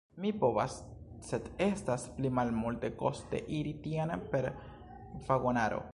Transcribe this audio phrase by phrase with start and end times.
[0.23, 0.77] Mi povas,
[1.27, 4.53] sed estas pli malmultekoste iri tien per
[5.29, 5.87] vagonaro.